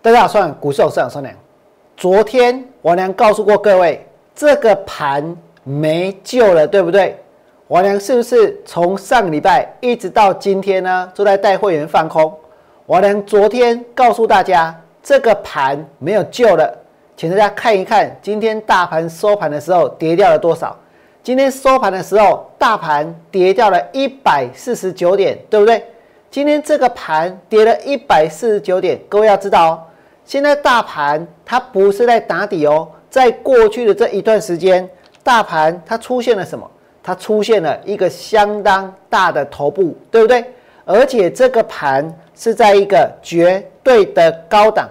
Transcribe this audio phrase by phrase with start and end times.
[0.00, 1.34] 大家好，我是股市有市长孙良。
[1.96, 7.18] 昨天王良告诉过各位，这个盘没救了，对不对？
[7.66, 12.32] 王良是不是从上个礼拜一直到今天呢，都在带会员放空？
[12.86, 14.72] 王良昨天告诉大家，
[15.02, 16.72] 这个盘没有救了，
[17.16, 20.76] 请大家看一看今天大盘收盘的时候跌掉了多少。
[21.24, 25.84] 今天收盘的时候，大盘跌掉了一百四十九点，对不对？
[26.30, 29.82] 今天这个盘跌了一百四十九点，各位要知道哦。
[30.28, 34.86] 现在大盘它不是在打底哦，在过去的这一段时间，
[35.22, 36.70] 大盘它出现了什么？
[37.02, 40.44] 它出现了一个相当大的头部，对不对？
[40.84, 44.86] 而且这个盘是在一个绝对的高档，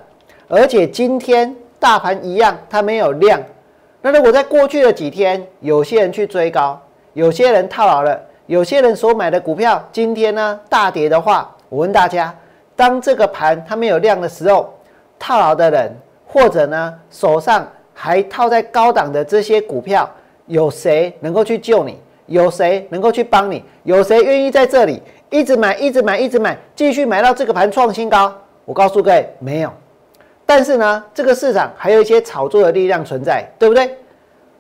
[0.47, 3.39] 而且今天大盘一样，它没有量。
[4.01, 6.81] 那如果在过去的几天，有些人去追高，
[7.13, 12.33] 有些人套牢了，有些人所买的股票今天呢大跌的话，我问大家，
[12.75, 14.73] 当这个盘它没有量的时候，
[15.19, 15.91] 套牢的人，
[16.25, 20.09] 或者呢手上还套在高档的这些股票，
[20.45, 21.99] 有谁能够去救你？
[22.27, 23.63] 有谁能够去帮你？
[23.83, 28.33] 有谁愿意在这里一直买、一直买、一直买，继续买到这个盘创新高？
[28.65, 29.71] 我告诉各位，没有。
[30.45, 33.97] 但是呢，这个市场还有一些炒作的力量存在，对不对？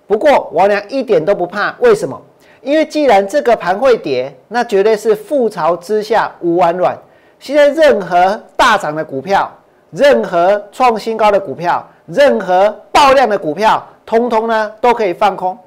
[0.07, 2.21] 不过王良一点都不怕，为什么？
[2.61, 6.97] 因为既然这个盘会跌，那绝对是覆巢之下无完卵。
[7.37, 9.51] 现在任何大涨的股票。
[9.91, 15.57] 任何创新高的股票，任何爆量的股票，通通呢都可以放空。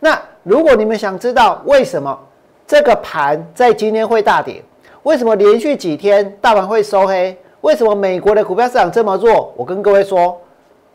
[0.00, 2.18] 那如果你们想知道为什么
[2.66, 4.62] 这个盘在今天会大跌，
[5.02, 9.52] 为什么连续几天大盘会收黑，为什么美国的股票市场这么弱？
[9.56, 10.40] 我跟各位说，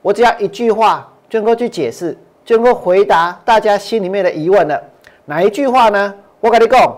[0.02, 4.82] 我只要一句话就能够去解释，就能够回答大家心里面的疑问了。
[5.26, 6.14] 哪一句话呢？
[6.40, 6.98] 我跟你讲，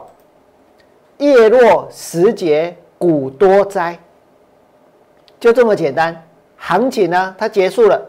[1.17, 3.97] 叶落时节股多灾。
[5.41, 6.15] 就这么简单，
[6.55, 7.99] 行情呢，它结束了。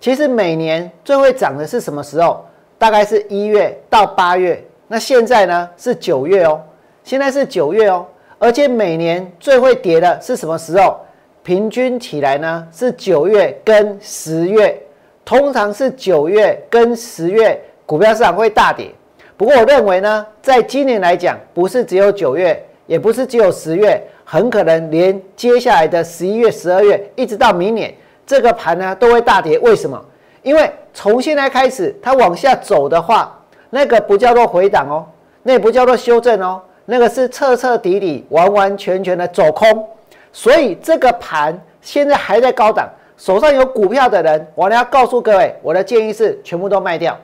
[0.00, 2.42] 其实每年最会涨的是什么时候？
[2.78, 4.64] 大概是一月到八月。
[4.88, 6.58] 那现在呢是九月哦，
[7.04, 8.06] 现在是九月哦。
[8.38, 10.96] 而且每年最会跌的是什么时候？
[11.42, 14.80] 平均起来呢是九月跟十月，
[15.26, 18.90] 通常是九月跟十月股票市场会大跌。
[19.36, 24.02] 不过我认为呢，在今年来讲，不是只有九月，也不是只有十月。
[24.32, 27.94] 很可能连接下来的十一月、十二月，一直到明年，
[28.26, 29.58] 这个盘呢都会大跌。
[29.58, 30.02] 为什么？
[30.42, 33.38] 因为从现在开始，它往下走的话，
[33.68, 35.04] 那个不叫做回档哦，
[35.42, 39.86] 那不叫做修正哦，那个是彻彻底底、完完全全的走空。
[40.32, 42.88] 所以这个盘现在还在高档，
[43.18, 47.14] 手上有股票的人，我要告诉各位，我的建议是全部都卖掉。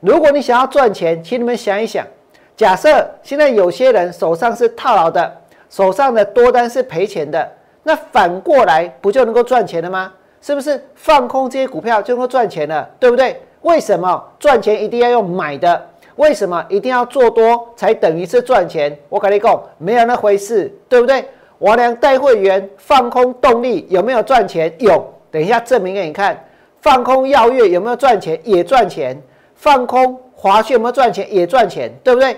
[0.00, 2.04] 如果你想要赚钱，请你们想一想，
[2.56, 5.32] 假设现在有些人手上是套牢的。
[5.68, 10.12] 手上的多单是赔钱的，那反过来不就能够赚钱了吗？
[10.40, 12.88] 是不是放空这些股票就能够赚钱了？
[13.00, 13.40] 对不对？
[13.62, 15.86] 为什么赚钱一定要用买的？
[16.14, 18.96] 为什么一定要做多才等于是赚钱？
[19.08, 21.28] 我跟你讲，没有那回事，对不对？
[21.58, 24.72] 我良带会员放空动力有没有赚钱？
[24.78, 26.38] 有，等一下证明给你看。
[26.80, 28.38] 放空耀月有没有赚钱？
[28.44, 29.20] 也赚钱。
[29.56, 31.26] 放空华讯有没有赚钱？
[31.34, 32.36] 也赚钱，对不对？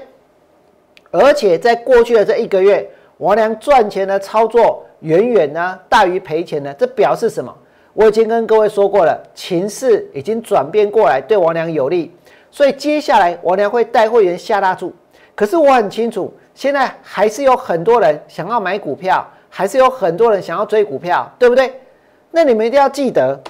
[1.10, 2.88] 而且在过去的这一个月。
[3.18, 7.54] 王良赚钱的操作远远呢大于赔钱的，这表示什么？
[7.94, 12.14] 我已经跟各位说过了，情势已经转变过来，对王良有利，
[12.50, 14.92] 所以接下来王良会带会员下大注。
[15.34, 21.80] 可是我很清楚，现在还是有很多人想要买股票，还是有很多人想要追股票，对不对？
[22.30, 23.40] 那你们一定要记得，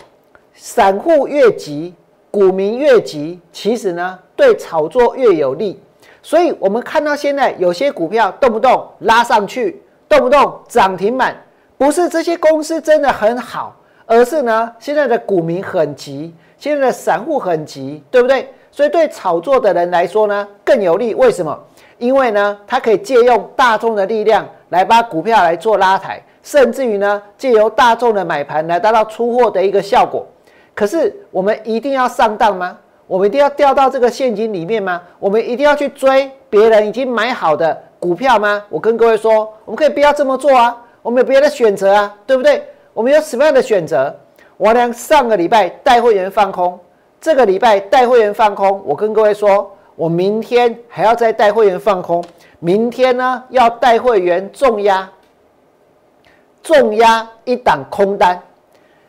[0.55, 1.95] 散户越急，
[2.31, 5.79] 股民越急，其实呢对炒作越有利。
[6.23, 11.37] 所以，我们看到现在有些股票动不动拉上去，动不动涨停板，
[11.77, 13.75] 不是这些公司真的很好，
[14.05, 18.53] 而是呢，现在的股民很急，现在的散户很急，对不对？
[18.71, 21.15] 所以，对炒作的人来说呢，更有利。
[21.15, 21.59] 为什么？
[21.99, 30.27] 因为呢，它可以借用大众的力量来把股票来做拉抬，甚至于呢，借由大众的买盘来达到出货的一个效果。
[30.75, 32.77] 可是，我们一定要上当吗？
[33.09, 35.01] 我们一定要掉到这个陷阱里面吗？
[35.19, 38.63] 我们一定要去追别人已经买好的股票吗？
[38.69, 42.63] 我跟各位说，我们可以不要这么做啊，我们有别的选择啊，对不对？
[42.93, 44.15] 我们有什么样的选择？
[44.59, 46.79] 我呢，上个礼拜带会员放空，
[47.19, 48.83] 这个礼拜带会员放空。
[48.85, 52.23] 我跟各位说，我明天还要再带会员放空，
[52.59, 55.09] 明天呢要带会员重压，
[56.63, 58.39] 重压一档空单，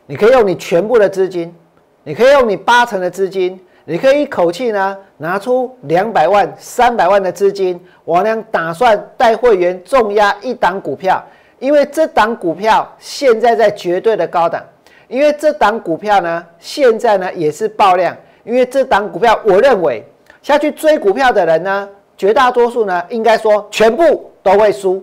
[0.06, 1.54] 你可以用你全部的资金，
[2.02, 3.60] 你可以用你八成的资金。
[3.84, 11.22] 你可以一口气呢拿出两百万、三百万的资金，我呢打算带会员重压一档股票，
[11.58, 14.62] 因为这档股票现在在绝对的高档，
[15.08, 18.16] 因为这档股票呢，现在呢也是爆量。
[18.42, 20.02] 因为这档股票，我认为
[20.42, 21.86] 下去追股票的人呢，
[22.16, 25.02] 绝大多数呢，应该说全部都会输。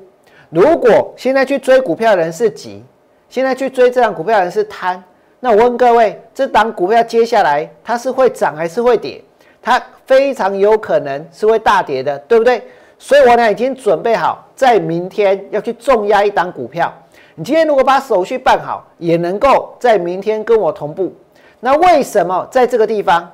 [0.49, 2.83] 如果现在去追股票的人是急，
[3.29, 5.01] 现在去追这档股票的人是贪，
[5.39, 9.23] 那我问各位，这档股票接下来它是会涨还是会跌？
[9.61, 12.63] 它非常有可能是会大跌的，对不对？
[12.97, 16.91] 所以我呢已经准备好，在明天要去重压一档股票。
[17.35, 21.13] 你今天如果把手续办好，也能够在明天跟我同步。
[21.59, 23.31] 那为什么在这个地方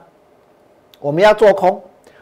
[0.99, 1.81] 我们要做空？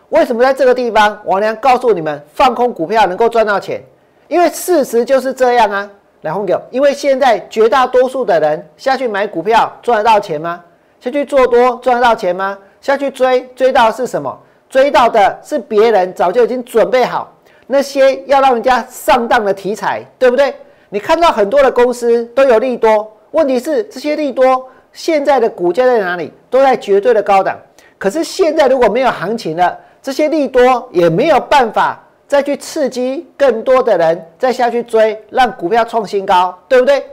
[0.10, 3.82] 为什么在这个地方王良告诉你们放空股票能够赚到钱？
[4.28, 5.90] 因为事实就是这样啊。
[6.22, 10.64] 来，红哥，因为现在绝大多数的人下去买股票赚得到钱吗？
[11.00, 12.58] 下去做多赚得到钱吗？
[12.80, 14.38] 下去追追到是什么？
[14.70, 17.30] 追到的是别人早就已经准备好
[17.68, 20.54] 那些要让人家上当的题材，对不对？
[20.90, 26.32] 你看到很多的公司都有利多，问题是这些利多现在的股价在哪里？
[26.50, 27.58] 都在绝对的高档。
[27.98, 32.00] 可是现在如果没有行情了，这些利多也没有办法
[32.32, 37.06] 再去刺激更多的人再下去追，让股票创新高，对不对？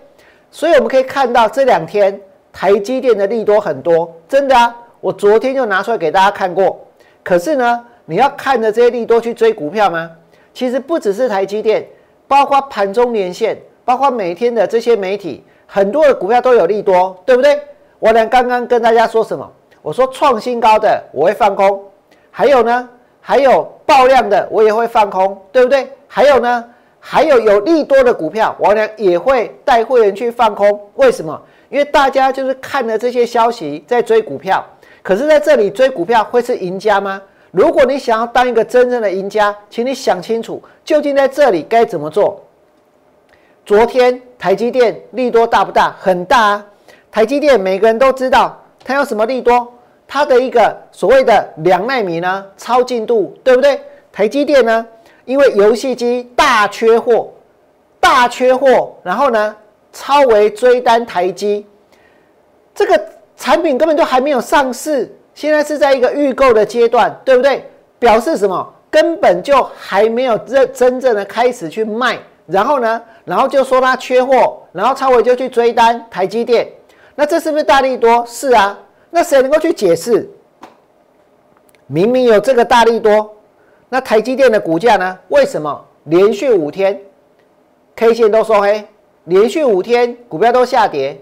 [0.48, 2.20] 所以我们可以看到这两天
[2.52, 4.72] 台积电的利多很多，真的啊！
[5.00, 6.78] 我昨天就拿出来给大家看过。
[7.24, 10.08] 可是呢，你要看着这些利多去追股票吗？
[10.54, 11.84] 其实不只是台积电，
[12.28, 13.58] 包括盘中连线。
[13.84, 17.60] 包括每天的这些媒体，很多的股票都有利多，对不对？
[17.98, 19.50] 我俩刚刚跟大家说什么？
[19.82, 21.82] 我说创新高的我会放空，
[22.30, 22.88] 还有呢，
[23.28, 25.86] 还有爆量的我也会放空，对不对？
[26.06, 26.64] 还有呢，
[26.98, 30.80] 还有有利多的股票，我俩也会带会员去放空。
[30.94, 31.38] 为什么？
[31.68, 34.64] 因为大家就是看了这些消息在追股票，
[35.02, 37.20] 可是在这里追股票会是赢家吗？
[37.50, 42.42] 如果你想要当一个真正的赢家，请你想清楚，究竟在这里该怎么做？
[43.66, 45.94] 昨天台积电利多大不大？
[46.00, 46.66] 很大啊！
[47.12, 49.70] 台积电每个人都知道，它有什么利多？
[50.08, 53.78] 它的一个所谓的两纳米呢，超进度，对不对？
[54.10, 54.84] 台积电呢，
[55.26, 57.30] 因为游戏机大缺货，
[58.00, 59.54] 大缺货，然后呢，
[59.92, 61.66] 超为追单台积，
[62.74, 63.00] 这个
[63.36, 67.62] 产品根本就还没有上市，现在是在一个预购的阶段，对不对？
[67.98, 68.74] 表示什么？
[68.90, 72.18] 根本就还没有真真正的开始去卖。
[72.46, 73.02] 然后呢？
[73.26, 76.66] 然后就说它缺货，然后超伟就去追单台积电，
[77.14, 78.24] 那这是不是大利多？
[78.26, 78.78] 是啊。
[79.10, 80.28] 那谁能够去解释？
[81.86, 83.34] 明明有这个大利多，
[83.88, 85.18] 那台积电的股价呢？
[85.28, 87.00] 为什么连续五天
[87.96, 88.84] K 线都收黑，
[89.24, 91.18] 连续五天股票都下跌，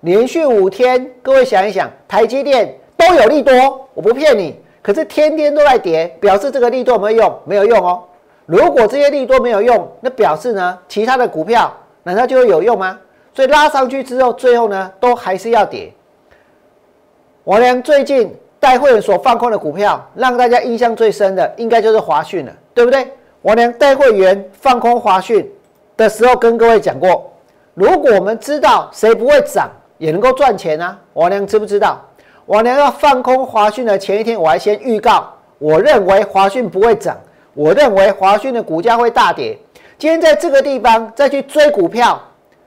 [0.00, 4.60] 连续五天，各位想一想，台积电都有利多，我不骗你。
[4.82, 7.38] 可是天天都在跌，表示这个利多有没有用？
[7.44, 8.02] 没有用哦。
[8.46, 12.98] 如果这些利多没有用，那表示呢，其他的股票难道就会有用吗？
[13.34, 15.92] 所以拉上去之后，最后呢，都还是要跌。
[17.44, 23.10] 我良最近带会员所放空的股票，让大家印象最深的，应该就是华讯了，对不对？
[23.40, 25.50] 我良带会员放空华讯
[25.96, 27.32] 的时候，跟各位讲过，
[27.72, 31.98] 如果我们知道谁不会涨，也能够赚钱啊，我娘知不知道？
[32.44, 37.16] 我娘要放空华讯的前一天，我还先预告，我认为华讯不会涨。
[37.54, 39.58] 我认为华讯的股价会大跌。
[39.98, 42.20] 今天在这个地方再去追股票，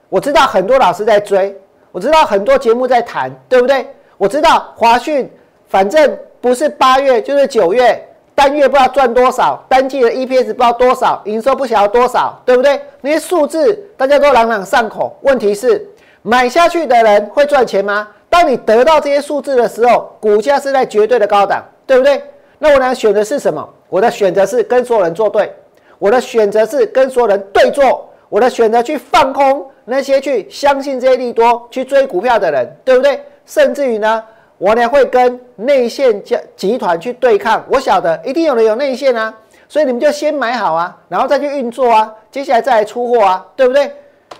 [0.08, 1.56] 我知道很多老师在追，
[1.92, 3.86] 我知道很多节目在谈，对不对？
[4.16, 5.30] 我知道华讯
[5.68, 8.00] 反正不是八月就是九月，
[8.34, 12.80] 单月不知道赚多少，单季的 EPS 不知道多少，营收不晓得多少，对不对？
[13.00, 15.16] 那些数字大家都朗朗上口。
[15.22, 15.86] 问题是
[16.22, 18.08] 买下去的人会赚钱吗？
[18.28, 22.22] 当你得到这些数字的时候，股价是在绝对的高档，对不对？
[22.58, 23.68] 那我俩选的是什么？
[23.88, 25.52] 我的选择是跟所有人作对，
[25.98, 33.22] 我的选择是跟所有人对坐，我的选择去放空那些去相信这些利多去追股票的人，对不对？
[33.46, 34.22] 甚至于呢，
[34.58, 37.64] 我呢会跟内线集集团去对抗。
[37.68, 39.32] 我晓得一定有人有内线啊，
[39.68, 43.92] 所以你们就先买好啊，然后再去运作啊，接下来再来出货啊，对不对？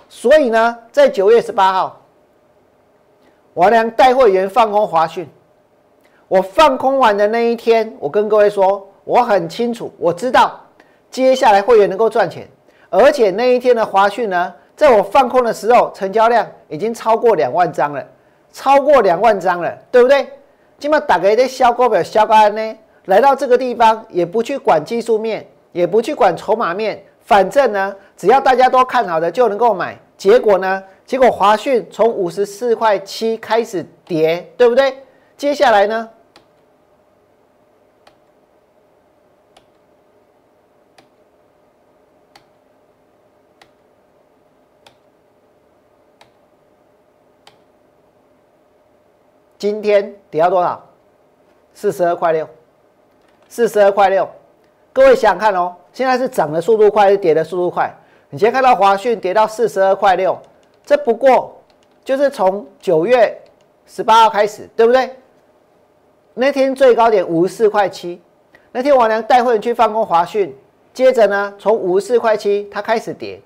[0.09, 2.01] 所以呢，在九月十八号，
[3.53, 5.29] 我俩带会员放空华讯，
[6.27, 8.87] 我放空完的那一天，我跟各位说。
[9.05, 10.59] 我很清楚，我知道
[11.11, 12.47] 接下来会员能够赚钱，
[12.89, 18.03] 而且那一天的华讯呢，在我放空的时候，成交量已经超过两万张了，
[18.55, 20.25] 超过两万张了，对不对？
[20.79, 29.99] 今嘛打个的销股表销高呢，来到这个地方也不去管技术面，也不去管筹码面，反正呢，只要大家都看好的就能够买。
[30.15, 35.03] 结果呢，结果华讯从五十四块七开始跌，对不对？
[35.35, 36.09] 接下来呢？
[49.57, 50.83] 今天跌到多少？
[51.73, 52.47] 四十二块六，
[53.47, 54.27] 四十二块六。
[54.93, 57.93] 各位想想看哦，现在是涨的速度快是跌的速度快？
[58.29, 60.37] 你先看到华讯跌到四十二块六，
[60.85, 61.61] 这不过
[62.03, 63.37] 就是从九月
[63.85, 65.15] 十八号开始，对不对？
[66.33, 68.21] 那天最高点五十四块七，
[68.71, 70.53] 那天王良带会员去放空华讯，
[70.93, 73.41] 接着呢，从五十四块七它开始跌，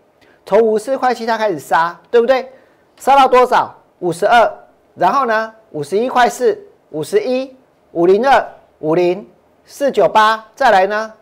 [0.46, 2.52] 从五十四块七它开始杀，对不对？
[2.98, 3.76] 杀到多少？
[4.00, 4.52] 五十二，
[5.00, 7.56] 然后呢，五十一块四，五十一，
[7.94, 8.46] 五零二，
[8.80, 9.26] 五零，
[9.64, 11.14] 四九八，再来呢？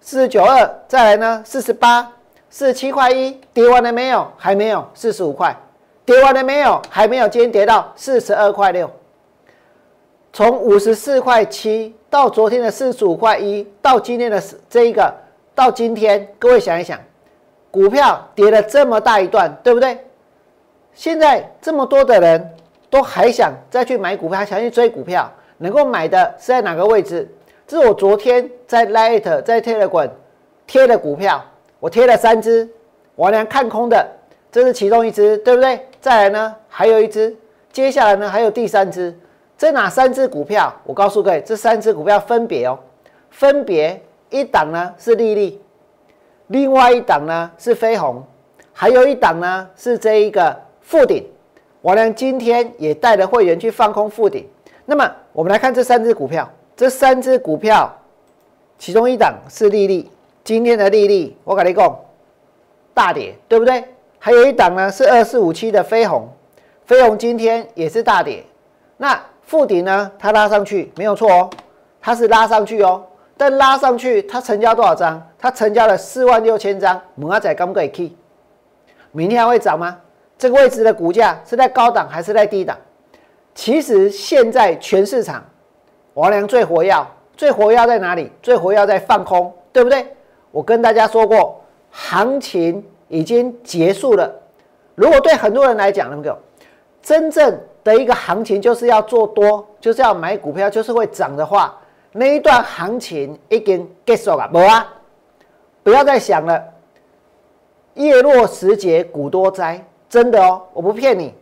[0.00, 1.42] 四九二，再来呢？
[1.44, 2.10] 四十八，
[2.48, 4.26] 四七块一，跌完了没有？
[4.38, 5.54] 还没有，四十五块，
[6.06, 6.80] 跌完了没有？
[6.88, 8.90] 还没有，今天跌到四十二块六，
[10.32, 15.14] 从五十四块七到昨天的四十五块一，到今天的这一个，
[15.54, 16.98] 到今天，各位想一想，
[17.70, 19.98] 股票跌了这么大一段，对不对？
[20.94, 22.54] 现在这么多的人
[22.88, 27.28] 都还想再去买股票，还想去追股票，能够买的是在哪个位置？
[27.66, 30.10] 这是我昨天在 Light 在 Telegram
[30.66, 31.44] 贴的股票，
[31.80, 32.68] 我贴了三只，
[33.14, 34.06] 我俩看空的，
[34.52, 35.80] 这是其中一只，对不对？
[36.00, 37.36] 再来呢，还有一只，
[37.72, 39.12] 接下来呢还有第三只，
[39.58, 40.72] 这哪三只股票？
[40.84, 42.78] 我告诉各位，这三只股票分别哦，
[43.30, 44.00] 分别
[44.30, 45.60] 一档呢是利利，
[46.46, 48.22] 另外一档呢是飞鸿，
[48.72, 51.26] 还有一档呢是这一个富鼎，
[51.86, 54.44] 我俩今天也带着会员去放空富鼎。
[54.86, 56.50] 那么我们来看这三只股票。
[56.76, 57.96] 这三只股票，
[58.76, 60.10] 其中一档是利利，
[60.42, 61.96] 今天的利利，我跟你讲，
[62.92, 63.84] 大跌，对不对？
[64.18, 66.28] 还有一档呢是二四五七的飞鸿，
[66.84, 68.44] 飞鸿今天也是大跌。
[68.96, 71.50] 那富鼎呢，它拉上去没有错哦，
[72.00, 73.00] 它是拉上去哦，
[73.36, 75.24] 但拉上去它成交多少张？
[75.38, 78.16] 它成交了四万六千张，母阿仔敢不敢 key？
[79.12, 79.96] 明天还会涨吗？
[80.38, 82.76] 这个位置的股价是在高档还是在低档？
[83.54, 85.44] 其实现在全市场。
[86.14, 88.32] 王良最活跃，最活跃在哪里？
[88.42, 90.06] 最活跃在放空，对不对？
[90.50, 94.34] 我跟大家说过，行情已经结束了。
[94.94, 96.38] 如果对很多人来讲，那个
[97.02, 101.78] 真正的一个行情就是要做多，就是要买股票，就是会涨的话，
[102.12, 104.94] 那一段行情已经结束了，不啊？
[105.82, 106.64] 不要再想了。
[107.92, 111.34] 叶落时节，股多灾，真的哦，我不骗你。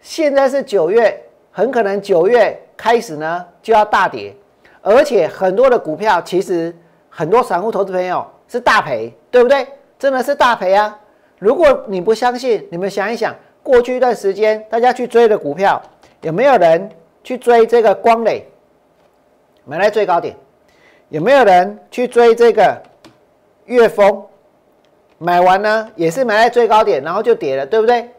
[0.00, 2.60] 现在是九月，很可能九月。
[2.78, 4.36] 开始呢就要大跌，
[4.82, 6.76] 而且很多的股票其实
[7.08, 9.66] 很多散户投资朋友是大赔，对不对？
[9.98, 11.00] 真的是大赔啊！
[11.38, 15.80] 如果你不相信，你们想一想，过去一段时间大家去追的股票，
[16.20, 16.86] 有没有人
[17.24, 18.46] 去追这个光磊
[19.64, 20.36] 买来最高点？
[21.08, 22.78] 有没有人去追这个
[23.64, 24.22] 岳峰
[25.18, 28.10] 买完呢也是买在最高点，然后就跌了，对不对？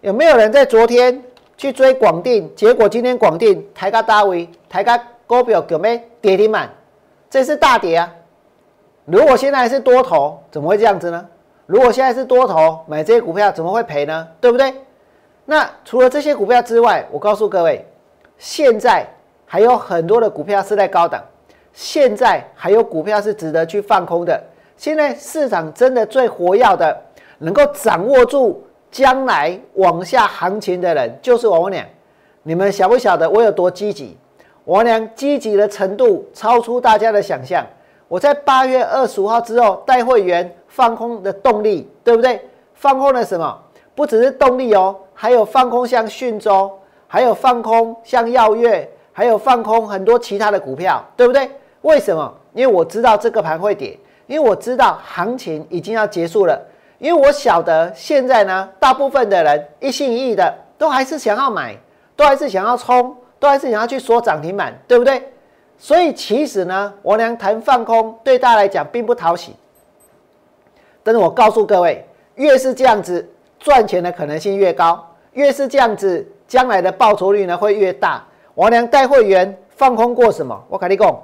[0.00, 1.22] 有没有人在昨天？
[1.56, 6.68] 去追广电，结果今天广电抬价大位，抬价股票有没跌停板？
[7.30, 8.12] 这是大跌啊！
[9.04, 11.24] 如果现在是多头，怎么会这样子呢？
[11.66, 14.26] 如果现在是多头买这些股票，怎么会赔呢？
[14.40, 14.74] 对不对？
[15.44, 17.86] 那除了这些股票之外，我告诉各位，
[18.36, 19.06] 现在
[19.46, 21.22] 还有很多的股票是在高档，
[21.72, 24.42] 现在还有股票是值得去放空的。
[24.76, 26.96] 现在市场真的最活跃的，
[27.38, 28.62] 能够掌握住。
[28.90, 31.84] 将来往下行情的人就是王娘，
[32.44, 34.16] 你们晓不晓得我有多积极？
[34.64, 37.66] 我娘积极的程度超出大家的想象。
[38.06, 42.40] 我在八月二十五号之后带会员放空的动力，对不对？
[42.74, 43.60] 放空了什么？
[43.96, 46.70] 不只是动力哦，还有放空像讯州，
[47.08, 51.50] 还有放空像耀月，还有放空很多其他的股票，对不对？
[51.82, 52.32] 为什么？
[52.52, 56.60] 因为我知道这个盘会跌，因为我知道行情已经要结束了。
[56.98, 61.76] 因为我晓得现在呢，大部分的人一心一意的都还是想要买，
[62.16, 65.30] 都还是想要冲，都还是想要去锁涨停板，对不对？
[65.76, 69.54] 所以其实呢，我俩谈放空对大家来讲并不讨喜。
[71.02, 73.28] 但是我告诉各位，越是这样子，
[73.58, 74.96] 赚钱的可能性越高；
[75.32, 78.24] 越是这样子，将来的报酬率呢会越大。
[78.54, 80.58] 我俩带会员放空过什么？
[80.68, 81.20] 我跟你讲，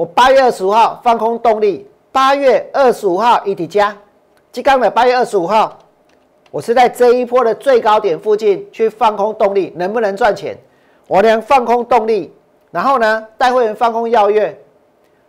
[0.00, 1.86] 我八月二十五号放空动力。
[2.10, 3.94] 八月二十五号一体加，
[4.50, 5.78] 即刚的八月二十五号，
[6.50, 10.56] 我是在这一波的最高点附近去放空动力，能不能赚钱？
[11.06, 12.32] 我连放空动力，
[12.70, 14.58] 然后呢带会员放空耀月，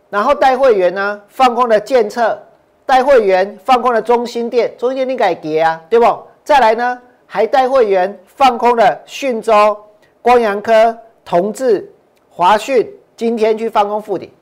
[0.08, 2.40] 然后带会员呢放空的建策，
[2.86, 6.06] 带会员放空的中心店，中心店你改跌啊，对不？
[6.44, 9.76] 再来呢还带会员放空的讯州、
[10.22, 11.92] 光阳科、同志、
[12.30, 14.32] 华讯，今天去放空附底。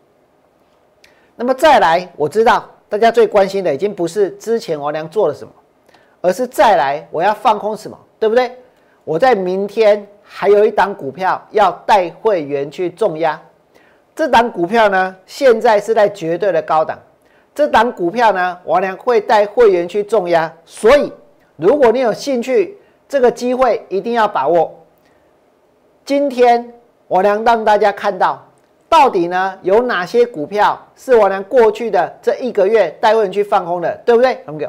[1.40, 5.50] 那么再来，我知道大家最关心的已经不是之前王良做了什么，
[6.20, 8.54] 而是再来我要放空什么，对不对？
[9.04, 13.40] 我在明天还有一档股票要带会员去重压。
[14.14, 16.98] 这档股票呢，现在是在绝对的高档。
[17.54, 20.52] 这档股票呢，王良会带会员去重压。
[20.66, 21.10] 所以，
[21.56, 22.76] 如果你有兴趣，
[23.08, 24.78] 这个机会一定要把握。
[26.04, 26.70] 今天
[27.08, 28.46] 王良让大家看到，
[28.90, 34.42] 到底呢有哪些股票是王良过去的这一个月带会员去放空的，对不对？
[34.44, 34.66] 很好。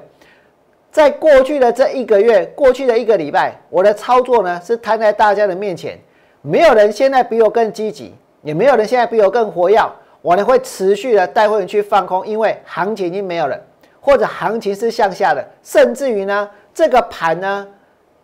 [0.92, 5.98] 在过去的这一个月，过去的一个礼拜，我的操作呢是摊在大家的面前，
[6.42, 8.13] 没有人现在比我更积极。
[8.44, 9.78] 也没有人现在比我更活跃，
[10.22, 13.60] 我呢会持续的带会员去放空，因为行情已经没有了，
[14.00, 17.68] 或者行情是向下的，甚至于呢这个盘呢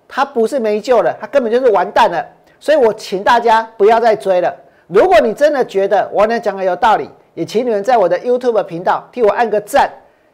[0.08, 2.26] 它不是没救了，它根本就是完蛋了。
[2.60, 4.54] 所以我请大家不要再追了。
[4.88, 9.90] 如果你真的觉得我呢讲的有道理，也请你们在我的 YouTube 频道替我按个赞。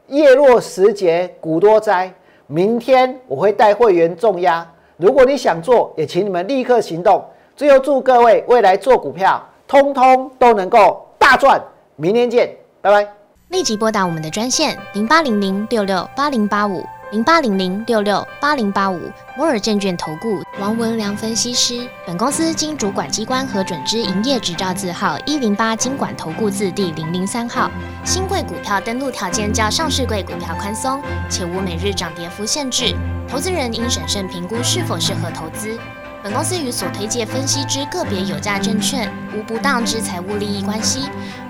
[0.08, 2.14] 叶落时节谷多灾，
[2.48, 4.66] 明天我会带会员重压。
[4.98, 7.24] 如果你想做，也请你们立刻行动。
[7.56, 9.44] 最后祝各位未来做股票。
[9.66, 11.60] 通通都能够大赚，
[11.96, 13.08] 明天见，拜拜！
[13.50, 16.84] 立即拨打我们的专线零八零零六六八零八五
[17.14, 19.00] 零八零零六六八零八五
[19.38, 21.88] 摩尔证券投顾王文良分析师。
[22.08, 27.70] 本公司经主管机关核准之营业执照字号一零八经管投顾字第零零三号。
[28.04, 32.96] 新贵股票登录条件较上市贵股票宽松，且无每日涨跌幅限制。
[33.30, 35.78] 投资人应审慎评估是否适合投资。
[36.24, 41.02] 本公司与所推介分析之个别有价证券无不当之财务利益关系。